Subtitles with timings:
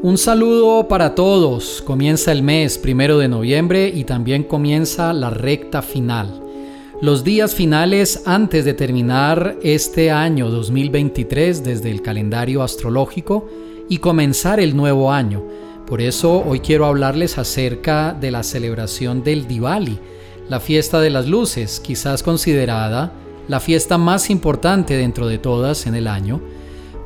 [0.00, 1.82] Un saludo para todos.
[1.82, 6.40] Comienza el mes primero de noviembre y también comienza la recta final.
[7.02, 13.48] Los días finales antes de terminar este año 2023 desde el calendario astrológico
[13.88, 15.42] y comenzar el nuevo año.
[15.84, 19.98] Por eso hoy quiero hablarles acerca de la celebración del Diwali,
[20.48, 23.12] la fiesta de las luces, quizás considerada
[23.48, 26.40] la fiesta más importante dentro de todas en el año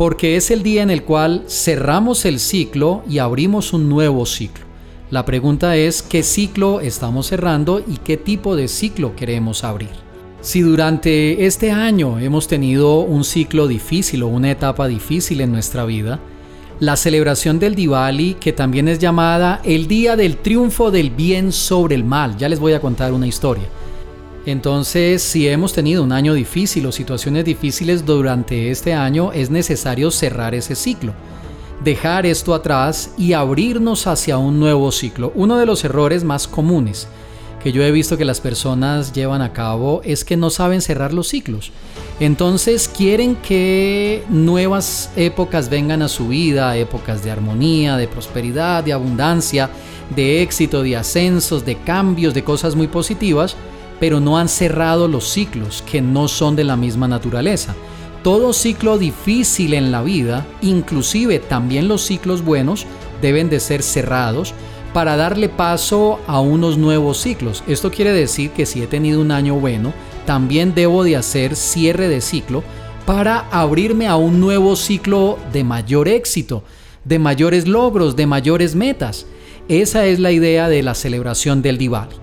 [0.00, 4.64] porque es el día en el cual cerramos el ciclo y abrimos un nuevo ciclo.
[5.10, 9.90] La pregunta es qué ciclo estamos cerrando y qué tipo de ciclo queremos abrir.
[10.40, 15.84] Si durante este año hemos tenido un ciclo difícil o una etapa difícil en nuestra
[15.84, 16.18] vida,
[16.78, 21.94] la celebración del Diwali, que también es llamada el Día del Triunfo del Bien sobre
[21.94, 23.68] el Mal, ya les voy a contar una historia.
[24.46, 30.10] Entonces, si hemos tenido un año difícil o situaciones difíciles durante este año, es necesario
[30.10, 31.12] cerrar ese ciclo,
[31.84, 35.30] dejar esto atrás y abrirnos hacia un nuevo ciclo.
[35.34, 37.06] Uno de los errores más comunes
[37.62, 41.12] que yo he visto que las personas llevan a cabo es que no saben cerrar
[41.12, 41.72] los ciclos.
[42.18, 48.94] Entonces quieren que nuevas épocas vengan a su vida, épocas de armonía, de prosperidad, de
[48.94, 49.68] abundancia,
[50.16, 53.56] de éxito, de ascensos, de cambios, de cosas muy positivas
[54.00, 57.76] pero no han cerrado los ciclos que no son de la misma naturaleza.
[58.24, 62.86] Todo ciclo difícil en la vida, inclusive también los ciclos buenos,
[63.22, 64.54] deben de ser cerrados
[64.92, 67.62] para darle paso a unos nuevos ciclos.
[67.68, 69.92] Esto quiere decir que si he tenido un año bueno,
[70.26, 72.62] también debo de hacer cierre de ciclo
[73.06, 76.64] para abrirme a un nuevo ciclo de mayor éxito,
[77.04, 79.26] de mayores logros, de mayores metas.
[79.68, 82.16] Esa es la idea de la celebración del Diwali.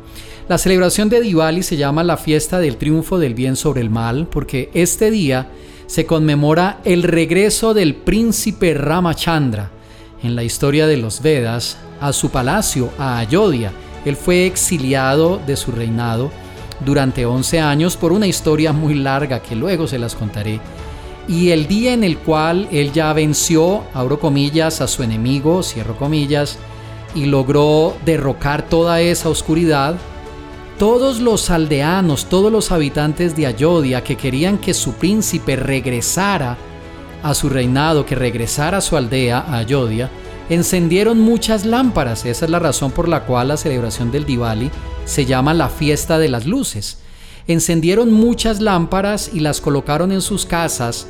[0.48, 4.28] La celebración de Diwali se llama la fiesta del triunfo del bien sobre el mal
[4.31, 5.50] porque este día
[5.88, 9.72] se conmemora el regreso del príncipe Ramachandra
[10.23, 13.73] en la historia de los Vedas a su palacio, a Ayodhya.
[14.06, 16.31] Él fue exiliado de su reinado
[16.86, 20.61] durante 11 años por una historia muy larga que luego se las contaré.
[21.27, 25.98] Y el día en el cual él ya venció, abro comillas, a su enemigo, cierro
[25.98, 26.58] comillas,
[27.14, 29.98] y logró derrocar toda esa oscuridad,
[30.77, 36.58] todos los aldeanos, todos los habitantes de Ayodhya que querían que su príncipe regresara
[37.23, 40.11] a su reinado, que regresara a su aldea, a Ayodhya,
[40.49, 42.26] encendieron muchas lámparas.
[42.26, 44.70] Esa es la razón por la cual la celebración del Diwali
[45.05, 46.99] se llama la fiesta de las luces.
[47.48, 51.08] Encendieron muchas lámparas y las colocaron en sus casas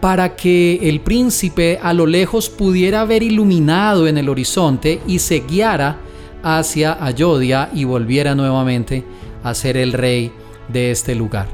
[0.00, 5.40] para que el príncipe a lo lejos pudiera ver iluminado en el horizonte y se
[5.40, 5.98] guiara
[6.42, 9.04] hacia Ayodhya y volviera nuevamente
[9.42, 10.32] a ser el rey
[10.68, 11.48] de este lugar.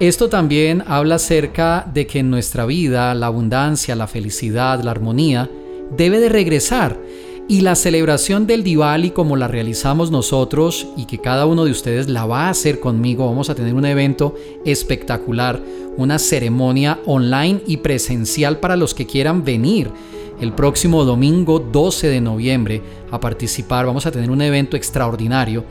[0.00, 5.48] Esto también habla acerca de que en nuestra vida la abundancia, la felicidad, la armonía
[5.96, 6.98] debe de regresar
[7.48, 12.08] y la celebración del Diwali como la realizamos nosotros y que cada uno de ustedes
[12.08, 15.60] la va a hacer conmigo, vamos a tener un evento espectacular,
[15.96, 19.90] una ceremonia online y presencial para los que quieran venir
[20.42, 22.82] el próximo domingo 12 de noviembre
[23.12, 23.86] a participar.
[23.86, 25.64] Vamos a tener un evento extraordinario.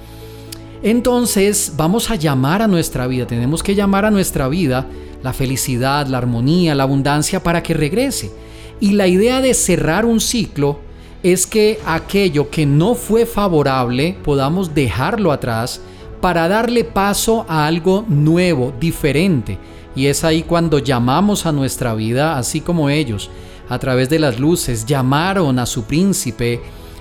[0.82, 4.88] Entonces vamos a llamar a nuestra vida, tenemos que llamar a nuestra vida
[5.22, 8.32] la felicidad, la armonía, la abundancia para que regrese.
[8.80, 10.80] Y la idea de cerrar un ciclo
[11.22, 15.82] es que aquello que no fue favorable podamos dejarlo atrás
[16.22, 19.58] para darle paso a algo nuevo, diferente.
[19.96, 23.30] Y es ahí cuando llamamos a nuestra vida, así como ellos,
[23.72, 26.60] a través de las luces, llamaron a su príncipe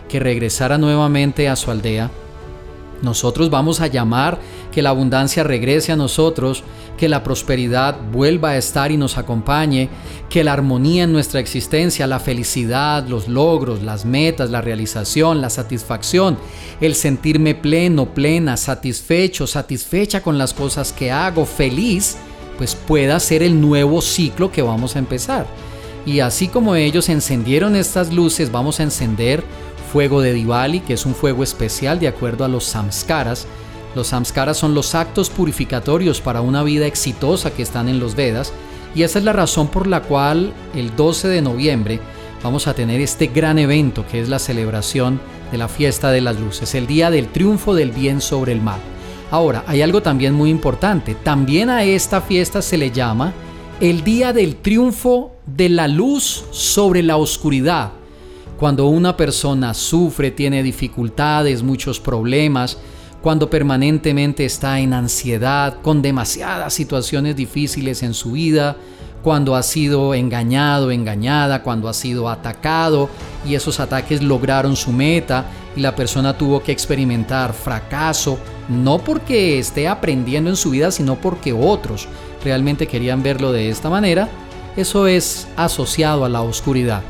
[0.08, 2.12] que regresara nuevamente a su aldea.
[3.02, 4.38] Nosotros vamos a llamar
[4.70, 6.62] que la abundancia regrese a nosotros,
[6.96, 9.88] que la prosperidad vuelva a estar y nos acompañe,
[10.28, 15.50] que la armonía en nuestra existencia, la felicidad, los logros, las metas, la realización, la
[15.50, 16.38] satisfacción,
[16.80, 22.16] el sentirme pleno, plena, satisfecho, satisfecha con las cosas que hago, feliz,
[22.58, 25.48] pues pueda ser el nuevo ciclo que vamos a empezar.
[26.06, 29.44] Y así como ellos encendieron estas luces, vamos a encender
[29.92, 33.46] fuego de Diwali, que es un fuego especial de acuerdo a los samskaras.
[33.94, 38.52] Los samskaras son los actos purificatorios para una vida exitosa que están en los Vedas.
[38.94, 42.00] Y esa es la razón por la cual el 12 de noviembre
[42.42, 45.20] vamos a tener este gran evento que es la celebración
[45.52, 48.80] de la fiesta de las luces, el día del triunfo del bien sobre el mal.
[49.30, 51.14] Ahora, hay algo también muy importante.
[51.14, 53.32] También a esta fiesta se le llama
[53.80, 57.92] el día del triunfo de la luz sobre la oscuridad.
[58.58, 62.76] Cuando una persona sufre, tiene dificultades, muchos problemas,
[63.22, 68.76] cuando permanentemente está en ansiedad, con demasiadas situaciones difíciles en su vida,
[69.22, 73.08] cuando ha sido engañado, engañada, cuando ha sido atacado
[73.46, 78.38] y esos ataques lograron su meta y la persona tuvo que experimentar fracaso,
[78.70, 82.08] no porque esté aprendiendo en su vida, sino porque otros
[82.42, 84.28] realmente querían verlo de esta manera,
[84.76, 87.02] eso es asociado a la oscuridad.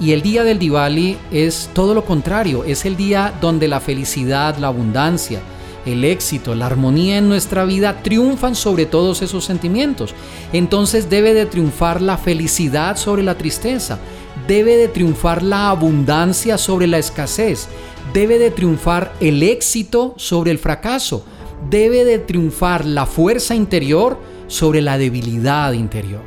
[0.00, 4.56] Y el día del Diwali es todo lo contrario, es el día donde la felicidad,
[4.56, 5.40] la abundancia,
[5.84, 10.14] el éxito, la armonía en nuestra vida triunfan sobre todos esos sentimientos.
[10.52, 13.98] Entonces debe de triunfar la felicidad sobre la tristeza,
[14.46, 17.68] debe de triunfar la abundancia sobre la escasez,
[18.12, 21.24] debe de triunfar el éxito sobre el fracaso,
[21.68, 26.22] debe de triunfar la fuerza interior sobre la debilidad interior.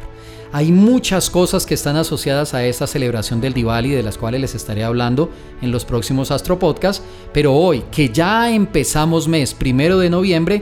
[0.52, 4.54] Hay muchas cosas que están asociadas a esta celebración del Diwali de las cuales les
[4.54, 5.32] estaré hablando
[5.64, 7.04] en los próximos Astro Podcasts,
[7.34, 10.62] pero hoy que ya empezamos mes primero de noviembre,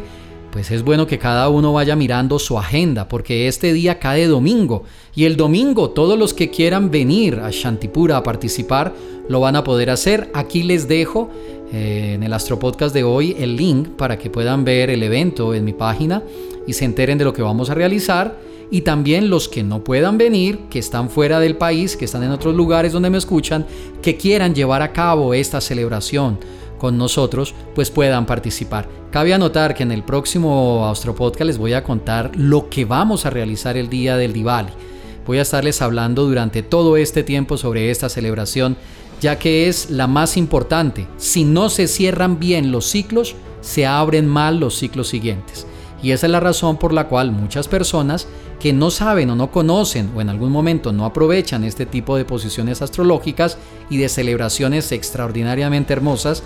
[0.52, 4.84] pues es bueno que cada uno vaya mirando su agenda, porque este día cae domingo
[5.16, 8.94] y el domingo todos los que quieran venir a Shantipura a participar
[9.30, 10.30] lo van a poder hacer.
[10.34, 11.30] Aquí les dejo
[11.72, 15.54] eh, en el Astro Podcast de hoy el link para que puedan ver el evento
[15.54, 16.22] en mi página
[16.68, 18.38] y se enteren de lo que vamos a realizar
[18.70, 22.32] y también los que no puedan venir, que están fuera del país, que están en
[22.32, 23.66] otros lugares donde me escuchan,
[24.02, 26.38] que quieran llevar a cabo esta celebración
[26.82, 28.90] con nosotros, pues puedan participar.
[29.12, 33.30] Cabe anotar que en el próximo Austropodcast les voy a contar lo que vamos a
[33.30, 34.72] realizar el día del Diwali.
[35.28, 38.78] Voy a estarles hablando durante todo este tiempo sobre esta celebración,
[39.22, 41.08] ya que es la más importante.
[41.18, 45.68] Si no se cierran bien los ciclos, se abren mal los ciclos siguientes.
[46.02, 48.28] Y esa es la razón por la cual muchas personas
[48.60, 52.26] que no saben o no conocen o en algún momento no aprovechan este tipo de
[52.26, 53.60] posiciones astrológicas
[53.92, 56.42] y de celebraciones extraordinariamente hermosas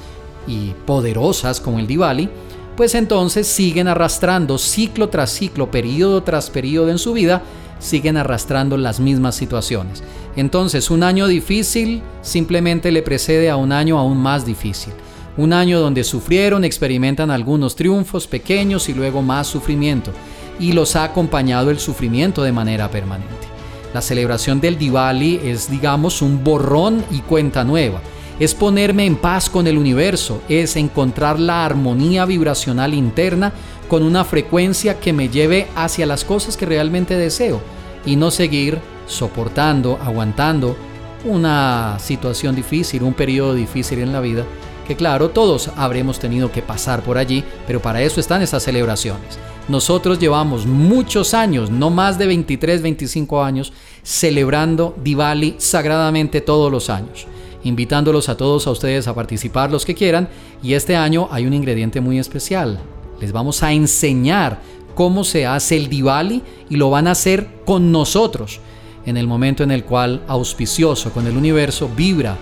[0.48, 2.30] y poderosas como el Diwali,
[2.76, 7.42] pues entonces siguen arrastrando ciclo tras ciclo, periodo tras periodo en su vida,
[7.80, 10.04] siguen arrastrando las mismas situaciones.
[10.36, 14.94] Entonces un año difícil simplemente le precede a un año aún más difícil.
[15.38, 20.12] Un año donde sufrieron, experimentan algunos triunfos pequeños y luego más sufrimiento
[20.60, 23.34] y los ha acompañado el sufrimiento de manera permanente.
[23.94, 28.02] La celebración del Diwali es, digamos, un borrón y cuenta nueva.
[28.40, 33.54] Es ponerme en paz con el universo, es encontrar la armonía vibracional interna
[33.88, 37.62] con una frecuencia que me lleve hacia las cosas que realmente deseo
[38.06, 40.76] y no seguir soportando, aguantando
[41.24, 44.46] una situación difícil, un periodo difícil en la vida,
[44.88, 49.40] que claro, todos habremos tenido que pasar por allí, pero para eso están estas celebraciones.
[49.68, 53.74] Nosotros llevamos muchos años, no más de 23, 25 años,
[54.04, 57.26] celebrando Diwali sagradamente todos los años,
[57.66, 60.30] invitándolos a todos a ustedes a participar los que quieran
[60.64, 62.80] y este año hay un ingrediente muy especial.
[63.20, 64.62] Les vamos a enseñar
[64.94, 68.62] cómo se hace el Diwali y lo van a hacer con nosotros
[69.06, 72.38] en el momento en el cual auspicioso con el universo vibra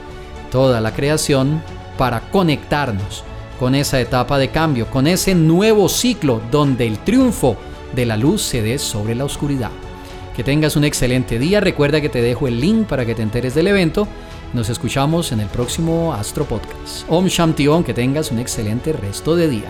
[0.51, 1.61] toda la creación
[1.97, 3.23] para conectarnos
[3.59, 7.57] con esa etapa de cambio, con ese nuevo ciclo donde el triunfo
[7.95, 9.71] de la luz se dé sobre la oscuridad.
[10.35, 11.59] Que tengas un excelente día.
[11.59, 14.07] Recuerda que te dejo el link para que te enteres del evento.
[14.53, 17.05] Nos escuchamos en el próximo Astro Podcast.
[17.09, 19.69] Om Shanti Om, que tengas un excelente resto de día.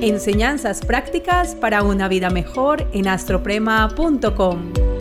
[0.00, 4.91] Enseñanzas prácticas para una vida mejor en astroprema.com.